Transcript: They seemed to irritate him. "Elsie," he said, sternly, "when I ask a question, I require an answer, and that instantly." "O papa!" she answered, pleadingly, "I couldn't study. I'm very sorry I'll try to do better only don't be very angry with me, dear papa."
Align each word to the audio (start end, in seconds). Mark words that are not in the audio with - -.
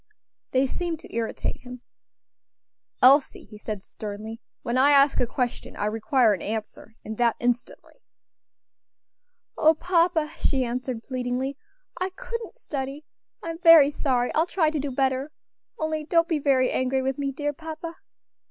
They 0.49 0.65
seemed 0.65 0.97
to 1.01 1.15
irritate 1.15 1.57
him. 1.59 1.81
"Elsie," 3.03 3.43
he 3.45 3.59
said, 3.59 3.83
sternly, 3.83 4.41
"when 4.63 4.75
I 4.75 4.89
ask 4.89 5.19
a 5.19 5.27
question, 5.27 5.75
I 5.75 5.85
require 5.85 6.33
an 6.33 6.41
answer, 6.41 6.95
and 7.05 7.19
that 7.19 7.35
instantly." 7.39 8.01
"O 9.59 9.75
papa!" 9.75 10.31
she 10.39 10.65
answered, 10.65 11.03
pleadingly, 11.03 11.55
"I 11.99 12.09
couldn't 12.15 12.55
study. 12.55 13.05
I'm 13.43 13.59
very 13.59 13.91
sorry 13.91 14.33
I'll 14.33 14.47
try 14.47 14.71
to 14.71 14.79
do 14.79 14.89
better 14.89 15.31
only 15.77 16.03
don't 16.03 16.27
be 16.27 16.39
very 16.39 16.71
angry 16.71 17.03
with 17.03 17.19
me, 17.19 17.31
dear 17.31 17.53
papa." 17.53 17.97